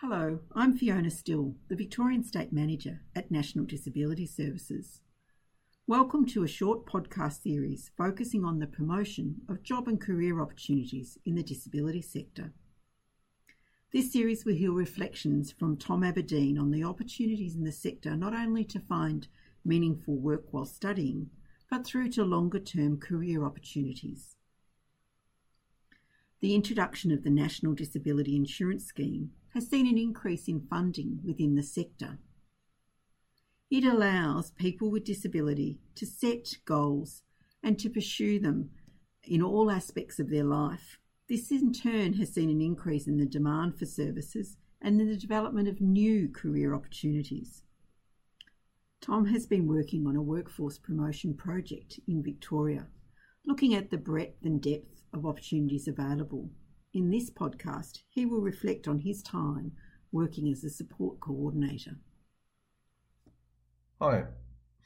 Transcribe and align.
Hello, 0.00 0.38
I'm 0.54 0.78
Fiona 0.78 1.10
Still, 1.10 1.56
the 1.66 1.74
Victorian 1.74 2.22
State 2.22 2.52
Manager 2.52 3.00
at 3.16 3.32
National 3.32 3.64
Disability 3.64 4.26
Services. 4.26 5.00
Welcome 5.88 6.24
to 6.26 6.44
a 6.44 6.48
short 6.48 6.86
podcast 6.86 7.42
series 7.42 7.90
focusing 7.98 8.44
on 8.44 8.60
the 8.60 8.68
promotion 8.68 9.40
of 9.48 9.64
job 9.64 9.88
and 9.88 10.00
career 10.00 10.40
opportunities 10.40 11.18
in 11.26 11.34
the 11.34 11.42
disability 11.42 12.00
sector. 12.00 12.52
This 13.92 14.12
series 14.12 14.44
will 14.44 14.54
hear 14.54 14.70
reflections 14.70 15.50
from 15.50 15.76
Tom 15.76 16.04
Aberdeen 16.04 16.60
on 16.60 16.70
the 16.70 16.84
opportunities 16.84 17.56
in 17.56 17.64
the 17.64 17.72
sector 17.72 18.14
not 18.14 18.34
only 18.34 18.62
to 18.66 18.78
find 18.78 19.26
meaningful 19.64 20.14
work 20.14 20.44
while 20.52 20.64
studying, 20.64 21.30
but 21.68 21.84
through 21.84 22.10
to 22.10 22.22
longer 22.22 22.60
term 22.60 23.00
career 23.00 23.44
opportunities. 23.44 24.36
The 26.40 26.54
introduction 26.54 27.10
of 27.10 27.24
the 27.24 27.30
National 27.30 27.74
Disability 27.74 28.36
Insurance 28.36 28.86
Scheme 28.86 29.30
has 29.54 29.66
seen 29.66 29.88
an 29.88 29.98
increase 29.98 30.46
in 30.46 30.68
funding 30.70 31.18
within 31.24 31.56
the 31.56 31.64
sector. 31.64 32.18
It 33.72 33.82
allows 33.82 34.52
people 34.52 34.88
with 34.88 35.02
disability 35.02 35.80
to 35.96 36.06
set 36.06 36.58
goals 36.64 37.22
and 37.60 37.76
to 37.80 37.90
pursue 37.90 38.38
them 38.38 38.70
in 39.24 39.42
all 39.42 39.68
aspects 39.68 40.20
of 40.20 40.30
their 40.30 40.44
life. 40.44 40.98
This 41.28 41.50
in 41.50 41.72
turn 41.72 42.12
has 42.14 42.32
seen 42.32 42.50
an 42.50 42.62
increase 42.62 43.08
in 43.08 43.18
the 43.18 43.26
demand 43.26 43.76
for 43.76 43.86
services 43.86 44.56
and 44.80 45.00
in 45.00 45.08
the 45.08 45.16
development 45.16 45.66
of 45.66 45.80
new 45.80 46.28
career 46.28 46.72
opportunities. 46.72 47.64
Tom 49.00 49.26
has 49.26 49.44
been 49.44 49.66
working 49.66 50.06
on 50.06 50.14
a 50.14 50.22
workforce 50.22 50.78
promotion 50.78 51.34
project 51.34 51.98
in 52.06 52.22
Victoria, 52.22 52.86
looking 53.44 53.74
at 53.74 53.90
the 53.90 53.98
breadth 53.98 54.44
and 54.44 54.62
depth 54.62 54.97
of 55.12 55.26
opportunities 55.26 55.88
available. 55.88 56.50
In 56.94 57.10
this 57.10 57.30
podcast, 57.30 58.00
he 58.08 58.26
will 58.26 58.40
reflect 58.40 58.88
on 58.88 58.98
his 58.98 59.22
time 59.22 59.72
working 60.12 60.50
as 60.50 60.64
a 60.64 60.70
support 60.70 61.20
coordinator. 61.20 61.96
Hi, 64.00 64.24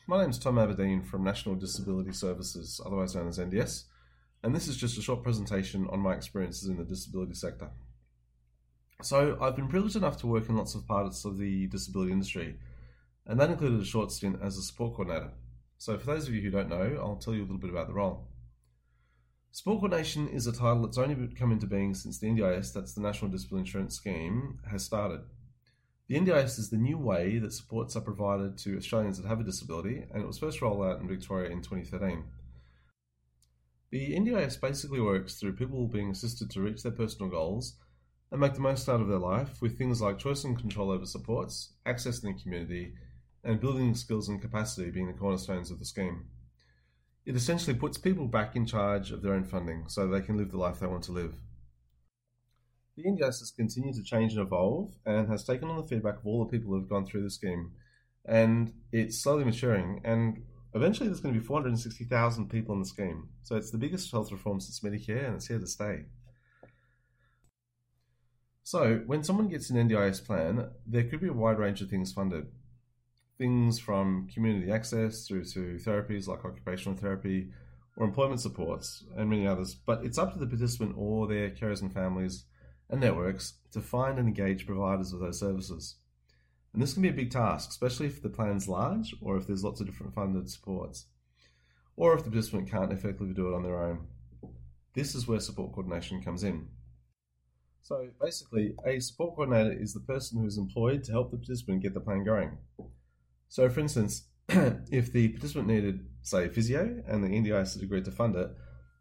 my 0.07 0.21
name 0.21 0.31
is 0.31 0.39
Tom 0.39 0.59
Aberdeen 0.59 1.03
from 1.03 1.23
National 1.23 1.55
Disability 1.55 2.13
Services, 2.13 2.81
otherwise 2.85 3.15
known 3.15 3.29
as 3.29 3.39
NDS, 3.39 3.85
and 4.43 4.55
this 4.55 4.67
is 4.67 4.77
just 4.77 4.99
a 4.99 5.03
short 5.03 5.23
presentation 5.23 5.87
on 5.91 6.01
my 6.01 6.15
experiences 6.15 6.69
in 6.69 6.77
the 6.77 6.85
disability 6.85 7.35
sector. 7.35 7.71
So, 9.03 9.37
I've 9.41 9.57
been 9.57 9.69
privileged 9.69 9.97
enough 9.97 10.17
to 10.19 10.27
work 10.27 10.49
in 10.49 10.57
lots 10.57 10.75
of 10.75 10.87
parts 10.87 11.25
of 11.25 11.39
the 11.39 11.67
disability 11.67 12.13
industry, 12.13 12.57
and 13.27 13.39
that 13.39 13.51
included 13.51 13.81
a 13.81 13.85
short 13.85 14.13
stint 14.13 14.39
as 14.43 14.57
a 14.57 14.63
support 14.63 14.95
coordinator. 14.95 15.33
So, 15.79 15.99
for 15.99 16.07
those 16.07 16.29
of 16.29 16.35
you 16.35 16.41
who 16.41 16.51
don't 16.51 16.69
know, 16.69 16.99
I'll 17.01 17.17
tell 17.17 17.35
you 17.35 17.41
a 17.41 17.47
little 17.47 17.59
bit 17.59 17.71
about 17.71 17.89
the 17.89 17.95
role. 17.95 18.29
Support 19.55 19.81
coordination 19.81 20.29
is 20.29 20.47
a 20.47 20.53
title 20.53 20.81
that's 20.81 20.97
only 20.97 21.29
come 21.35 21.53
into 21.53 21.67
being 21.67 21.93
since 21.93 22.19
the 22.19 22.27
NDIS, 22.27 22.73
that's 22.73 22.95
the 22.95 23.03
National 23.03 23.31
Disability 23.31 23.67
Insurance 23.67 23.97
Scheme, 23.97 24.59
has 24.71 24.83
started. 24.83 25.21
The 26.09 26.15
NDIS 26.15 26.59
is 26.59 26.71
the 26.71 26.79
new 26.79 26.97
way 26.97 27.37
that 27.39 27.53
supports 27.53 27.95
are 27.95 28.01
provided 28.01 28.57
to 28.59 28.79
Australians 28.79 29.21
that 29.21 29.29
have 29.29 29.41
a 29.41 29.45
disability, 29.45 30.05
and 30.11 30.23
it 30.23 30.27
was 30.27 30.39
first 30.39 30.63
rolled 30.63 30.83
out 30.83 31.03
in 31.03 31.07
Victoria 31.07 31.51
in 31.51 31.61
2013. 31.61 32.25
The 33.91 34.17
NDIS 34.17 34.59
basically 34.59 35.03
works 35.03 35.35
through 35.35 35.57
people 35.57 35.87
being 35.87 36.11
assisted 36.11 36.49
to 36.53 36.63
reach 36.63 36.83
their 36.83 36.91
personal 36.91 37.31
goals 37.31 37.75
and 38.31 38.41
make 38.41 38.55
the 38.55 38.61
most 38.61 38.89
out 38.89 39.03
of 39.03 39.09
their 39.09 39.19
life 39.19 39.61
with 39.61 39.77
things 39.77 40.01
like 40.01 40.19
choice 40.19 40.45
and 40.45 40.59
control 40.59 40.91
over 40.91 41.05
supports, 41.05 41.75
accessing 41.85 42.35
the 42.35 42.43
community, 42.43 42.95
and 43.45 43.61
building 43.61 43.95
skills 43.95 44.31
and 44.31 44.41
capacity 44.41 44.91
being 44.91 45.09
the 45.09 45.13
cornerstones 45.13 45.71
of 45.71 45.79
the 45.79 45.85
scheme. 45.85 46.25
It 47.25 47.37
essentially 47.37 47.77
puts 47.77 47.99
people 47.99 48.27
back 48.27 48.57
in 48.57 48.67
charge 48.67 49.13
of 49.13 49.23
their 49.23 49.35
own 49.35 49.45
funding 49.45 49.85
so 49.89 50.09
they 50.09 50.21
can 50.21 50.37
live 50.37 50.51
the 50.51 50.59
life 50.59 50.81
they 50.81 50.87
want 50.87 51.05
to 51.05 51.13
live. 51.13 51.35
The 52.97 53.05
NDIS 53.05 53.41
has 53.41 53.53
continued 53.57 53.95
to 53.95 54.03
change 54.03 54.33
and 54.33 54.43
evolve 54.43 54.91
and 55.07 55.29
has 55.29 55.45
taken 55.45 55.69
on 55.69 55.77
the 55.77 55.87
feedback 55.87 56.19
of 56.19 56.27
all 56.27 56.45
the 56.45 56.51
people 56.51 56.73
who 56.73 56.81
have 56.81 56.89
gone 56.89 57.07
through 57.07 57.23
the 57.23 57.31
scheme. 57.31 57.73
And 58.25 58.73
it's 58.93 59.23
slowly 59.23 59.45
maturing, 59.45 60.01
and 60.05 60.43
eventually 60.75 61.09
there's 61.09 61.21
going 61.21 61.35
to 61.35 61.41
be 61.41 61.47
460,000 61.47 62.51
people 62.51 62.75
in 62.75 62.81
the 62.81 62.87
scheme. 62.87 63.29
So 63.43 63.57
it's 63.57 63.71
the 63.71 63.79
biggest 63.79 64.11
health 64.11 64.31
reform 64.31 64.61
since 64.61 64.81
Medicare, 64.81 65.27
and 65.27 65.37
it's 65.37 65.47
here 65.47 65.59
to 65.59 65.67
stay. 65.67 66.05
So, 68.65 69.03
when 69.07 69.25
someone 69.25 69.49
gets 69.49 69.71
an 69.71 69.89
NDIS 69.89 70.25
plan, 70.25 70.71
there 70.87 71.05
could 71.05 71.21
be 71.21 71.29
a 71.29 71.33
wide 71.33 71.59
range 71.59 71.83
of 71.83 71.91
things 71.91 72.13
funded. 72.13 72.47
Things 73.39 73.79
from 73.79 74.29
community 74.33 74.71
access 74.71 75.27
through 75.27 75.45
to 75.47 75.79
therapies 75.85 76.29
like 76.29 76.45
occupational 76.45 76.97
therapy 76.97 77.49
or 77.97 78.07
employment 78.07 78.41
supports, 78.41 79.05
and 79.17 79.29
many 79.29 79.47
others. 79.47 79.75
But 79.75 80.05
it's 80.05 80.19
up 80.19 80.33
to 80.33 80.39
the 80.39 80.47
participant 80.47 80.95
or 80.97 81.27
their 81.27 81.51
carers 81.51 81.83
and 81.83 81.93
families 81.93 82.45
and 82.89 83.01
networks 83.01 83.55
to 83.73 83.81
find 83.81 84.19
and 84.19 84.29
engage 84.29 84.67
providers 84.67 85.13
of 85.13 85.21
those 85.21 85.41
services. 85.41 85.97
And 86.73 86.83
this 86.83 86.95
can 86.95 87.03
be 87.03 87.09
a 87.09 87.13
big 87.13 87.31
task, 87.31 87.71
especially 87.71 88.07
if 88.07 88.23
the 88.23 88.31
plan's 88.31 88.69
large 88.69 89.15
or 89.21 89.37
if 89.37 89.47
there's 89.47 89.65
lots 89.65 89.81
of 89.81 89.87
different 89.87 90.15
funded 90.15 90.49
supports, 90.51 91.07
or 91.97 92.15
if 92.15 92.25
the 92.25 92.31
participant 92.31 92.71
can't 92.71 92.93
effectively 92.93 93.35
do 93.35 93.49
it 93.49 93.55
on 93.55 93.63
their 93.63 93.83
own. 93.83 94.07
This 94.95 95.15
is 95.15 95.27
where 95.27 95.41
support 95.41 95.73
coordination 95.73 96.23
comes 96.23 96.45
in. 96.45 96.69
So 97.83 98.09
basically, 98.21 98.75
a 98.87 99.01
support 99.01 99.37
coordinator 99.37 99.73
is 99.73 99.93
the 99.93 100.01
person 100.01 100.41
who 100.41 100.47
is 100.47 100.57
employed 100.57 101.05
to 101.05 101.13
help 101.13 101.31
the 101.31 101.37
participant 101.37 101.83
get 101.83 101.95
the 101.95 102.01
plan 102.01 102.25
going. 102.25 102.59
So, 103.53 103.69
for 103.69 103.81
instance, 103.81 104.29
if 104.49 105.13
the 105.13 105.29
participant 105.29 105.69
needed, 105.69 106.07
say, 106.23 106.49
physio 106.49 107.03
and 107.07 107.23
the 107.23 107.29
NDIS 107.29 107.75
has 107.75 107.83
agreed 107.83 108.07
to 108.07 108.11
fund 108.11 108.35
it, 108.35 108.49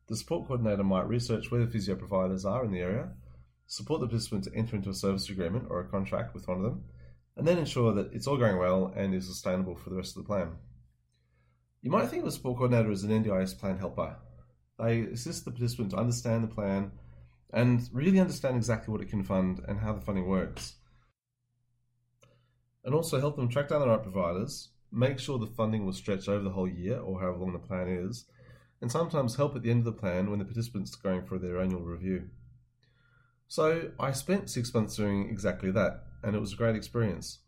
the 0.10 0.16
support 0.18 0.46
coordinator 0.46 0.84
might 0.84 1.08
research 1.08 1.50
where 1.50 1.64
the 1.64 1.72
physio 1.72 1.96
providers 1.96 2.44
are 2.44 2.66
in 2.66 2.74
the 2.74 2.82
area 2.82 3.12
support 3.66 4.02
the 4.02 4.08
participant 4.08 4.44
to 4.44 4.54
enter 4.54 4.76
into 4.76 4.90
a 4.90 4.94
service 4.94 5.30
agreement 5.30 5.68
or 5.70 5.80
a 5.80 5.88
contract 5.88 6.34
with 6.34 6.50
one 6.50 6.58
of 6.58 6.64
them, 6.64 6.84
and 7.38 7.48
then 7.48 7.60
ensure 7.60 7.94
that 7.94 8.12
it's 8.12 8.28
all 8.28 8.36
going 8.36 8.58
well 8.58 8.92
and 8.94 9.16
is 9.16 9.26
sustainable 9.26 9.74
for 9.74 9.90
the 9.90 9.96
rest 9.96 10.18
of 10.18 10.24
the 10.24 10.28
plan. 10.28 10.50
You 11.82 11.90
might 11.90 12.10
think 12.10 12.24
of 12.24 12.28
a 12.28 12.32
support 12.34 12.58
coordinator 12.58 12.92
as 12.92 13.06
an 13.06 13.24
NDIS 13.24 13.58
plan 13.58 13.78
helper. 13.78 14.18
They 14.78 15.04
assist 15.04 15.46
the 15.46 15.52
participant 15.52 15.92
to 15.92 15.98
understand 15.98 16.44
the 16.44 16.54
plan 16.54 16.92
and 17.54 17.90
really 17.94 18.20
understand 18.20 18.58
exactly 18.58 18.92
what 18.92 19.00
it 19.00 19.08
can 19.08 19.24
fund 19.24 19.62
and 19.66 19.80
how 19.80 19.94
the 19.94 20.02
funding 20.02 20.28
works. 20.28 20.76
And 22.84 22.94
also 22.96 23.20
help 23.20 23.36
them 23.36 23.50
track 23.50 23.70
down 23.70 23.82
the 23.82 23.88
right 23.88 24.02
providers, 24.02 24.70
make 24.92 25.20
sure 25.20 25.38
the 25.38 25.48
funding 25.48 25.86
will 25.86 25.94
stretch 25.94 26.28
over 26.28 26.44
the 26.44 26.50
whole 26.50 26.68
year 26.68 27.00
or 27.00 27.20
however 27.20 27.38
long 27.38 27.54
the 27.54 27.60
plan 27.60 27.88
is, 27.88 28.26
and 28.82 28.92
sometimes 28.92 29.36
help 29.36 29.56
at 29.56 29.62
the 29.62 29.70
end 29.70 29.80
of 29.80 29.86
the 29.86 30.00
plan 30.00 30.30
when 30.30 30.40
the 30.40 30.46
participant's 30.46 30.96
are 30.96 31.04
going 31.04 31.26
for 31.26 31.38
their 31.38 31.62
annual 31.62 31.82
review. 31.82 32.30
So 33.48 33.92
I 34.00 34.12
spent 34.12 34.50
six 34.50 34.74
months 34.74 34.96
doing 34.96 35.30
exactly 35.30 35.72
that, 35.72 36.04
and 36.24 36.36
it 36.36 36.40
was 36.40 36.54
a 36.54 36.58
great 36.58 36.76
experience. 36.76 37.40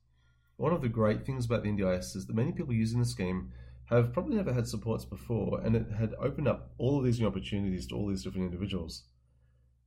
One 0.57 0.73
of 0.73 0.81
the 0.81 0.89
great 0.89 1.25
things 1.25 1.45
about 1.45 1.63
the 1.63 1.69
NDIS 1.69 2.15
is 2.15 2.27
that 2.27 2.35
many 2.35 2.51
people 2.51 2.73
using 2.73 2.99
the 2.99 3.05
scheme 3.05 3.51
have 3.85 4.13
probably 4.13 4.35
never 4.35 4.53
had 4.53 4.67
supports 4.67 5.05
before, 5.05 5.59
and 5.61 5.75
it 5.75 5.87
had 5.97 6.13
opened 6.19 6.47
up 6.47 6.71
all 6.77 6.99
of 6.99 7.05
these 7.05 7.19
new 7.19 7.27
opportunities 7.27 7.87
to 7.87 7.95
all 7.95 8.07
these 8.07 8.23
different 8.23 8.45
individuals. 8.45 9.03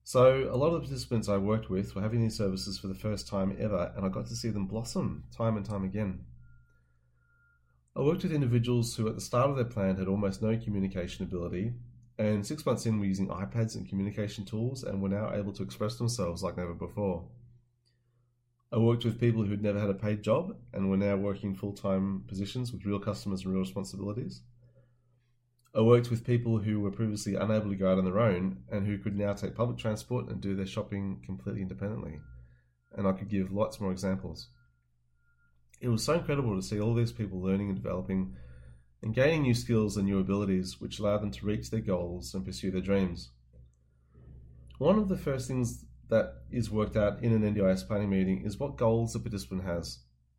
So 0.09 0.49
a 0.53 0.55
lot 0.55 0.69
of 0.69 0.75
the 0.75 0.81
participants 0.87 1.28
I 1.28 1.37
worked 1.37 1.69
with 1.69 1.97
were 1.97 2.00
having 2.00 2.21
these 2.21 2.37
services 2.37 2.78
for 2.78 2.87
the 2.87 2.94
first 2.94 3.27
time 3.27 3.56
ever, 3.59 3.93
and 3.97 4.06
I 4.06 4.09
got 4.09 4.27
to 4.27 4.37
see 4.37 4.50
them 4.50 4.67
blossom 4.67 5.25
time 5.37 5.56
and 5.56 5.67
time 5.67 5.83
again. 5.83 6.21
I 7.97 8.03
worked 8.03 8.22
with 8.22 8.31
individuals 8.31 8.94
who, 8.94 9.09
at 9.09 9.17
the 9.17 9.21
start 9.21 9.50
of 9.50 9.56
their 9.56 9.65
plan, 9.65 9.97
had 9.97 10.06
almost 10.06 10.43
no 10.43 10.56
communication 10.56 11.25
ability 11.25 11.72
and 12.19 12.47
six 12.47 12.65
months 12.65 12.87
in, 12.87 13.00
we're 13.00 13.06
using 13.06 13.27
iPads 13.27 13.75
and 13.75 13.89
communication 13.89 14.44
tools, 14.44 14.84
and 14.84 15.03
we're 15.03 15.09
now 15.09 15.34
able 15.34 15.53
to 15.55 15.65
express 15.65 15.97
themselves 15.97 16.41
like 16.41 16.56
never 16.56 16.73
before. 16.73 17.25
I 18.73 18.78
worked 18.78 19.05
with 19.05 19.19
people 19.19 19.43
who'd 19.43 19.61
never 19.61 19.81
had 19.81 19.91
a 19.91 19.94
paid 19.94 20.23
job 20.23 20.56
and 20.73 20.88
were 20.88 20.97
now 20.97 21.17
working 21.17 21.53
full 21.53 21.73
time 21.73 22.23
positions 22.28 22.73
with 22.73 22.87
real 22.87 23.00
customers 23.00 23.43
and 23.43 23.53
real 23.53 23.62
responsibilities. 23.62 24.43
I 25.76 25.82
worked 25.82 26.09
with 26.09 26.25
people 26.25 26.56
who 26.56 26.81
were 26.81 26.91
previously 26.91 27.34
unable 27.34 27.69
to 27.69 27.76
go 27.76 27.92
out 27.92 27.98
on 27.98 28.06
their 28.06 28.19
own 28.19 28.62
and 28.72 28.87
who 28.87 28.97
could 28.97 29.14
now 29.14 29.34
take 29.34 29.54
public 29.54 29.76
transport 29.76 30.26
and 30.28 30.41
do 30.41 30.56
their 30.56 30.64
shopping 30.64 31.20
completely 31.26 31.60
independently. 31.60 32.19
And 32.96 33.06
I 33.06 33.12
could 33.12 33.28
give 33.28 33.52
lots 33.52 33.78
more 33.78 33.93
examples. 33.93 34.49
It 35.82 35.90
was 35.90 36.02
so 36.02 36.14
incredible 36.14 36.56
to 36.56 36.67
see 36.67 36.81
all 36.81 36.94
these 36.94 37.12
people 37.12 37.43
learning 37.43 37.69
and 37.69 37.76
developing 37.76 38.34
and 39.02 39.14
gaining 39.14 39.43
new 39.43 39.52
skills 39.52 39.99
and 39.99 40.06
new 40.06 40.19
abilities 40.19 40.81
which 40.81 40.99
allow 40.99 41.19
them 41.19 41.31
to 41.32 41.44
reach 41.44 41.69
their 41.69 41.81
goals 41.81 42.32
and 42.32 42.46
pursue 42.46 42.70
their 42.70 42.81
dreams. 42.81 43.32
One 44.78 44.99
of 44.99 45.11
the 45.11 45.19
first 45.19 45.46
things 45.46 45.84
that 46.08 46.37
is 46.50 46.70
worked 46.70 46.96
out 46.96 47.23
in 47.23 47.34
an 47.34 47.55
NDIS 47.55 47.87
planning 47.87 48.08
meeting 48.08 48.46
is 48.46 48.58
what 48.58 48.78
goals 48.78 49.12
the 49.12 49.19
participant 49.19 49.64
has. 49.64 49.99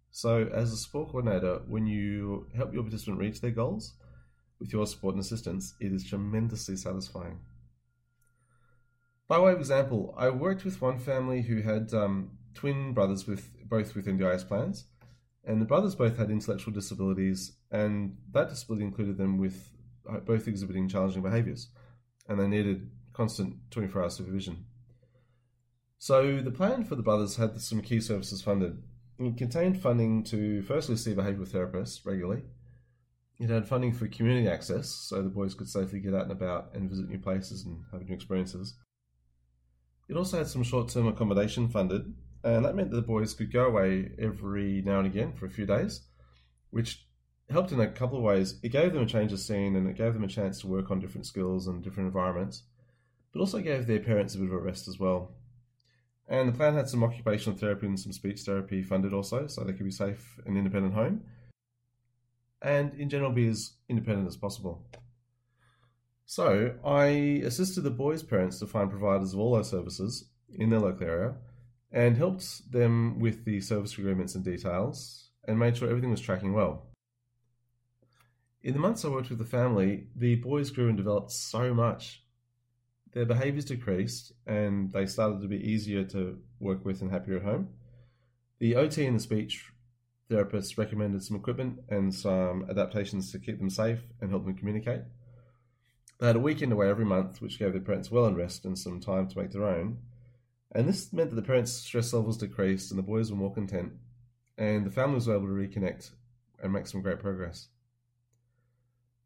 So, 0.10 0.50
as 0.52 0.74
a 0.74 0.78
support 0.78 1.10
coordinator, 1.10 1.62
when 1.68 1.86
you 1.86 2.48
help 2.56 2.74
your 2.74 2.82
participant 2.82 3.20
reach 3.20 3.42
their 3.42 3.52
goals 3.52 3.94
with 4.60 4.74
your 4.74 4.88
support 4.88 5.16
and 5.16 5.24
assistance, 5.24 5.74
it 5.80 5.92
is 5.92 6.04
tremendously 6.04 6.76
satisfying. 6.76 7.40
By 9.28 9.40
way 9.40 9.52
of 9.52 9.60
example, 9.60 10.16
I 10.18 10.30
worked 10.30 10.64
with 10.64 10.82
one 10.82 11.00
family 11.00 11.42
who 11.42 11.62
had 11.62 11.94
um, 11.94 12.38
twin 12.54 12.94
brothers 12.94 13.28
with 13.28 13.50
both 13.68 13.96
with 13.96 14.08
NDIS 14.08 14.48
plans, 14.48 14.86
and 15.44 15.62
the 15.62 15.66
brothers 15.66 15.96
both 15.96 16.18
had 16.18 16.32
intellectual 16.32 16.74
disabilities, 16.74 17.58
and 17.72 18.18
that 18.32 18.50
disability 18.50 18.86
included 18.86 19.18
them 19.18 19.38
with 19.38 19.70
uh, 20.10 20.20
both 20.20 20.48
exhibiting 20.48 20.88
challenging 20.88 21.24
behaviours, 21.24 21.68
and 22.30 22.40
they 22.40 22.48
needed 22.48 22.90
constant 23.14 23.56
24 23.72 24.04
hour 24.04 24.10
supervision. 24.10 24.66
So 25.98 26.42
the 26.42 26.52
plan 26.52 26.84
for 26.84 26.96
the 26.96 27.04
brothers 27.04 27.36
had 27.36 27.60
some 27.60 27.82
key 27.82 28.00
services 28.00 28.42
funded. 28.42 28.82
It 29.20 29.36
contained 29.36 29.82
funding 29.82 30.24
to 30.26 30.62
firstly 30.62 30.96
see 30.96 31.16
behavioural 31.16 31.50
therapists 31.50 32.06
regularly. 32.06 32.44
It 33.40 33.50
had 33.50 33.68
funding 33.68 33.94
for 33.94 34.08
community 34.08 34.48
access, 34.48 34.90
so 34.90 35.22
the 35.22 35.30
boys 35.30 35.54
could 35.54 35.70
safely 35.70 36.00
get 36.00 36.16
out 36.16 36.24
and 36.24 36.32
about 36.32 36.72
and 36.74 36.90
visit 36.90 37.08
new 37.08 37.20
places 37.20 37.66
and 37.66 37.84
have 37.92 38.02
new 38.02 38.16
experiences. 38.16 38.76
It 40.10 40.18
also 40.18 40.38
had 40.38 40.48
some 40.48 40.64
short 40.64 40.90
term 40.90 41.08
accommodation 41.08 41.68
funded, 41.68 42.14
and 42.44 42.66
that 42.66 42.76
meant 42.76 42.90
that 42.92 42.96
the 42.96 43.02
boys 43.02 43.34
could 43.34 43.52
go 43.52 43.66
away 43.66 44.12
every 44.18 44.82
now 44.82 45.00
and 45.00 45.08
again 45.08 45.34
for 45.34 45.46
a 45.46 45.52
few 45.52 45.66
days, 45.66 46.02
which 46.72 47.06
helped 47.50 47.72
in 47.72 47.80
a 47.80 47.88
couple 47.88 48.18
of 48.18 48.24
ways. 48.24 48.60
It 48.64 48.70
gave 48.70 48.94
them 48.94 49.04
a 49.04 49.08
change 49.08 49.32
of 49.32 49.40
scene 49.40 49.76
and 49.76 49.88
it 49.88 49.98
gave 49.98 50.14
them 50.14 50.24
a 50.24 50.28
chance 50.28 50.62
to 50.62 50.68
work 50.68 50.92
on 50.92 51.00
different 51.00 51.26
skills 51.26 51.68
and 51.68 51.84
different 51.84 52.08
environments, 52.08 52.64
but 53.34 53.40
also 53.40 53.60
gave 53.60 53.86
their 53.86 54.00
parents 54.00 54.36
a 54.36 54.40
bit 54.40 54.48
of 54.48 54.54
a 54.54 54.58
rest 54.58 54.88
as 54.88 55.00
well. 55.00 55.32
And 56.28 56.50
the 56.50 56.58
plan 56.58 56.74
had 56.74 56.90
some 56.90 57.04
occupational 57.04 57.58
therapy 57.58 57.88
and 57.88 58.00
some 58.00 58.12
speech 58.12 58.42
therapy 58.42 58.84
funded 58.84 59.14
also, 59.14 59.48
so 59.48 59.64
they 59.64 59.74
could 59.74 59.86
be 59.86 59.92
safe 59.92 60.40
and 60.46 60.58
independent 60.58 60.94
home, 60.94 61.24
and 62.62 62.94
in 62.96 63.10
general 63.10 63.32
be 63.32 63.48
as 63.48 63.74
independent 63.90 64.28
as 64.28 64.38
possible. 64.38 64.86
So 66.26 66.76
I 66.84 67.06
assisted 67.46 67.82
the 67.82 67.90
boys' 67.90 68.24
parents 68.24 68.60
to 68.60 68.68
find 68.68 68.90
providers 68.90 69.34
of 69.34 69.40
all 69.40 69.56
those 69.56 69.70
services 69.70 70.26
in 70.54 70.70
their 70.70 70.80
local 70.80 71.08
area 71.08 71.36
and 71.92 72.18
helped 72.18 72.72
them 72.72 73.20
with 73.20 73.46
the 73.46 73.62
service 73.62 73.98
agreements 73.98 74.36
and 74.36 74.44
details 74.44 75.30
and 75.48 75.58
made 75.58 75.78
sure 75.78 75.90
everything 75.90 76.12
was 76.12 76.20
tracking 76.20 76.54
well. 76.54 76.88
In 78.62 78.74
the 78.74 78.80
months 78.80 79.06
I 79.06 79.10
worked 79.10 79.30
with 79.30 79.40
the 79.40 79.46
family, 79.46 80.08
the 80.16 80.36
boys 80.36 80.72
grew 80.72 80.90
and 80.90 80.98
developed 80.98 81.32
so 81.32 81.74
much. 81.74 82.24
Their 83.14 83.26
behaviours 83.26 83.66
decreased 83.66 84.34
and 84.46 84.92
they 84.92 85.06
started 85.06 85.42
to 85.42 85.48
be 85.48 85.58
easier 85.58 86.04
to 86.06 86.40
work 86.60 86.84
with 86.84 87.02
and 87.02 87.10
happier 87.10 87.38
at 87.38 87.44
home. 87.44 87.70
The 88.60 88.76
OT 88.76 89.06
and 89.06 89.16
the 89.16 89.24
speech 89.24 89.72
therapist 90.30 90.78
recommended 90.78 91.24
some 91.24 91.38
equipment 91.38 91.80
and 91.90 92.14
some 92.14 92.66
adaptations 92.70 93.32
to 93.32 93.40
keep 93.40 93.60
them 93.60 93.70
safe 93.70 94.00
and 94.22 94.30
help 94.30 94.46
them 94.46 94.56
communicate. 94.56 95.02
They 96.20 96.28
had 96.28 96.36
a 96.36 96.40
weekend 96.40 96.72
away 96.72 96.90
every 96.90 97.06
month, 97.06 97.42
which 97.42 97.60
gave 97.60 97.74
their 97.74 97.82
parents 97.82 98.10
well 98.10 98.26
and 98.26 98.36
rest 98.36 98.66
and 98.66 98.78
some 98.78 99.00
time 99.00 99.28
to 99.28 99.38
make 99.38 99.52
their 99.52 99.66
own. 99.66 100.00
And 100.74 100.88
this 100.88 101.14
meant 101.14 101.30
that 101.30 101.36
the 101.36 101.42
parents' 101.42 101.72
stress 101.72 102.12
levels 102.14 102.38
decreased 102.38 102.92
and 102.92 102.98
the 102.98 103.04
boys 103.04 103.32
were 103.32 103.38
more 103.38 103.54
content, 103.54 103.94
and 104.58 104.86
the 104.86 104.92
families 104.92 105.28
were 105.28 105.36
able 105.36 105.48
to 105.48 105.54
reconnect 105.54 106.12
and 106.62 106.74
make 106.74 106.88
some 106.88 107.02
great 107.02 107.20
progress. 107.20 107.70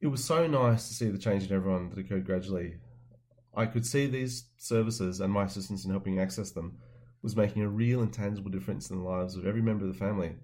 It 0.01 0.07
was 0.07 0.23
so 0.23 0.47
nice 0.47 0.87
to 0.87 0.93
see 0.93 1.09
the 1.09 1.17
change 1.17 1.45
in 1.45 1.55
everyone 1.55 1.89
that 1.89 1.99
occurred 1.99 2.25
gradually. 2.25 2.75
I 3.55 3.65
could 3.65 3.85
see 3.85 4.07
these 4.07 4.45
services 4.57 5.19
and 5.19 5.31
my 5.31 5.45
assistance 5.45 5.85
in 5.85 5.91
helping 5.91 6.19
access 6.19 6.51
them 6.51 6.77
was 7.21 7.35
making 7.35 7.61
a 7.61 7.69
real 7.69 8.01
and 8.01 8.11
tangible 8.11 8.49
difference 8.49 8.89
in 8.89 8.97
the 8.97 9.03
lives 9.03 9.35
of 9.35 9.45
every 9.45 9.61
member 9.61 9.85
of 9.85 9.93
the 9.93 9.99
family. 9.99 10.35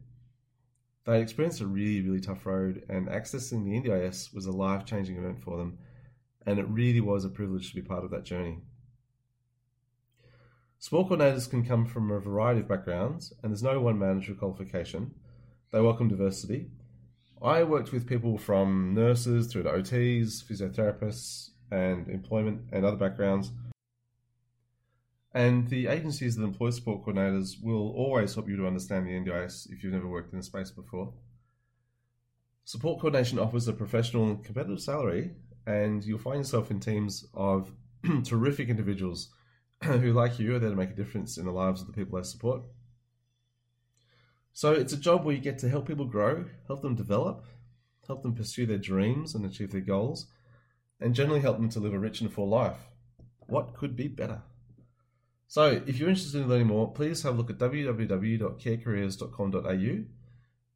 They 1.08 1.22
experienced 1.22 1.62
a 1.62 1.66
really, 1.66 2.02
really 2.02 2.22
tough 2.22 2.46
road, 2.46 2.84
and 2.88 3.08
accessing 3.08 3.64
the 3.64 3.90
NDIS 3.90 4.32
was 4.36 4.46
a 4.46 4.52
life 4.52 4.86
changing 4.86 5.18
event 5.18 5.42
for 5.42 5.58
them 5.58 5.80
and 6.48 6.60
it 6.60 6.68
really 6.70 7.02
was 7.02 7.26
a 7.26 7.30
privilege 7.30 7.70
to 7.70 7.76
be 7.76 7.82
part 7.82 8.06
of 8.06 8.10
that 8.10 8.24
journey. 8.24 8.60
Support 10.80 11.10
coordinators 11.10 11.50
can 11.50 11.66
come 11.66 11.86
from 11.86 12.10
a 12.10 12.20
variety 12.22 12.62
of 12.62 12.70
backgrounds, 12.70 13.34
and 13.44 13.52
there's 13.52 13.64
no 13.64 13.82
one 13.82 14.00
mandatory 14.00 14.38
qualification. 14.38 15.14
They 15.72 15.82
welcome 15.82 16.08
diversity. 16.08 16.70
I 17.42 17.64
worked 17.64 17.92
with 17.92 18.08
people 18.08 18.38
from 18.38 18.94
nurses 18.94 19.48
through 19.48 19.64
to 19.64 19.72
OTs, 19.72 20.42
physiotherapists, 20.42 21.50
and 21.70 22.08
employment 22.08 22.62
and 22.72 22.86
other 22.86 22.96
backgrounds. 22.96 23.52
And 25.34 25.68
the 25.70 25.88
agencies 25.88 26.36
that 26.36 26.44
employ 26.44 26.70
support 26.72 27.06
coordinators 27.06 27.62
will 27.62 27.92
always 27.92 28.34
help 28.34 28.50
you 28.50 28.58
to 28.58 28.68
understand 28.68 29.06
the 29.06 29.12
NDIS 29.12 29.72
if 29.72 29.84
you've 29.84 29.94
never 29.94 30.08
worked 30.08 30.34
in 30.34 30.40
the 30.40 30.44
space 30.44 30.72
before. 30.72 31.14
Support 32.66 33.00
coordination 33.00 33.40
offers 33.40 33.68
a 33.68 33.74
professional 33.74 34.26
and 34.26 34.44
competitive 34.44 34.82
salary 34.82 35.32
and 35.68 36.04
you'll 36.04 36.18
find 36.18 36.38
yourself 36.38 36.72
in 36.72 36.80
teams 36.80 37.26
of 37.34 37.72
terrific 38.24 38.70
individuals 38.70 39.30
who, 39.84 40.14
like 40.14 40.40
you, 40.40 40.56
are 40.56 40.60
there 40.60 40.70
to 40.70 40.76
make 40.76 40.92
a 40.92 40.96
difference 40.96 41.38
in 41.38 41.46
the 41.46 41.52
lives 41.52 41.82
of 41.82 41.88
the 41.88 41.94
people 41.94 42.18
they 42.18 42.24
support. 42.24 42.62
So 44.54 44.72
it's 44.72 44.94
a 44.94 44.98
job 44.98 45.24
where 45.24 45.36
you 45.36 45.42
get 45.42 45.60
to 45.60 45.70
help 45.70 45.88
people 45.88 46.06
grow, 46.06 46.46
help 46.68 46.82
them 46.82 46.96
develop, 46.96 47.46
help 48.08 48.24
them 48.24 48.34
pursue 48.34 48.66
their 48.66 48.78
dreams 48.78 49.36
and 49.36 49.46
achieve 49.46 49.72
their 49.72 49.82
goals, 49.82 50.28
and 51.00 51.14
generally 51.14 51.42
help 51.42 51.58
them 51.58 51.70
to 51.70 51.80
live 51.80 51.94
a 51.94 52.00
rich 52.00 52.22
and 52.22 52.34
full 52.34 52.50
life. 52.50 52.88
What 53.46 53.76
could 53.76 53.96
be 53.96 54.08
better? 54.08 54.42
So, 55.50 55.82
if 55.88 55.98
you're 55.98 56.10
interested 56.10 56.42
in 56.42 56.50
learning 56.50 56.68
more, 56.68 56.92
please 56.92 57.24
have 57.24 57.36
a 57.36 57.38
look 57.38 57.50
at 57.50 57.58
www.carecareers.com.au, 57.58 60.04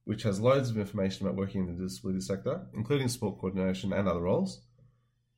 which 0.06 0.24
has 0.24 0.40
loads 0.40 0.70
of 0.70 0.78
information 0.78 1.28
about 1.28 1.38
working 1.38 1.68
in 1.68 1.68
the 1.68 1.74
disability 1.84 2.22
sector, 2.22 2.62
including 2.74 3.10
support 3.10 3.38
coordination 3.38 3.92
and 3.92 4.08
other 4.08 4.22
roles. 4.22 4.62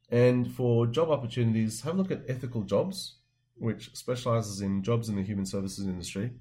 And 0.10 0.52
for 0.52 0.86
job 0.86 1.10
opportunities, 1.10 1.82
have 1.82 1.96
a 1.96 1.98
look 1.98 2.12
at 2.12 2.22
Ethical 2.28 2.62
Jobs, 2.62 3.16
which 3.56 3.96
specializes 3.96 4.62
in 4.62 4.84
jobs 4.84 5.10
in 5.10 5.16
the 5.16 5.24
human 5.24 5.48
services 5.48 5.88
industry. 5.88 6.34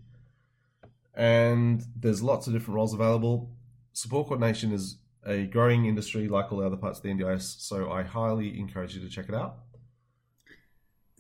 And 1.15 1.83
there's 1.97 2.23
lots 2.23 2.47
of 2.47 2.53
different 2.53 2.75
roles 2.75 2.93
available. 2.93 3.51
Support 3.95 4.29
coordination 4.29 4.71
is 4.73 4.99
a 5.25 5.47
growing 5.47 5.87
industry 5.87 6.29
like 6.29 6.53
all 6.53 6.59
the 6.59 6.67
other 6.67 6.77
parts 6.77 6.99
of 6.99 7.05
the 7.05 7.11
NDIS, 7.11 7.61
so 7.61 7.91
I 7.91 8.03
highly 8.03 8.59
encourage 8.59 8.95
you 8.95 9.01
to 9.01 9.09
check 9.09 9.31
it 9.31 9.35
out. 9.35 9.61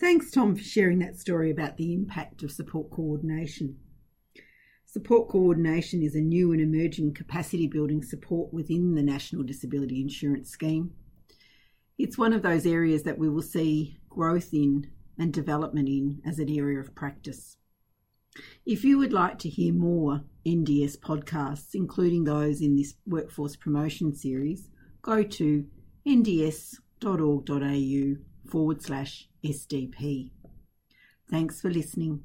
Thanks, 0.03 0.31
Tom, 0.31 0.55
for 0.55 0.63
sharing 0.63 0.99
that 0.99 1.19
story 1.19 1.51
about 1.51 1.79
the 1.79 1.95
impact 1.95 2.43
of 2.43 2.51
support 2.51 2.91
coordination. 2.91 3.79
Support 4.85 5.31
coordination 5.31 6.03
is 6.03 6.15
a 6.15 6.21
new 6.21 6.53
and 6.53 6.61
emerging 6.61 7.15
capacity 7.15 7.67
building 7.67 8.03
support 8.03 8.53
within 8.53 8.95
the 8.95 9.03
National 9.03 9.43
Disability 9.43 10.03
Insurance 10.03 10.51
Scheme 10.51 10.93
it's 12.03 12.19
one 12.19 12.33
of 12.33 12.43
those 12.43 12.67
areas 12.67 13.05
that 13.05 13.19
we 13.19 13.29
will 13.29 13.43
see 13.43 14.01
growth 14.09 14.53
in 14.53 14.91
and 15.19 15.33
development 15.33 15.89
in 15.89 16.21
as 16.27 16.41
an 16.41 16.49
area 16.49 16.81
of 16.81 16.95
practice. 16.97 17.57
If 18.67 18.83
you 18.83 18.99
would 18.99 19.13
like 19.13 19.39
to 19.41 19.49
hear 19.49 19.73
more 19.73 20.25
NDS 20.45 20.99
podcasts, 20.99 21.75
including 21.75 22.25
those 22.25 22.61
in 22.61 22.77
this 22.77 22.95
workforce 23.07 23.55
promotion 23.57 24.15
series, 24.15 24.69
go 25.03 25.23
to 25.23 25.67
nds.org.au 26.05 26.77
forward 28.53 28.83
slash 28.83 29.31
SDP. 29.43 30.31
Thanks 31.31 31.63
for 31.63 31.71
listening. 31.71 32.23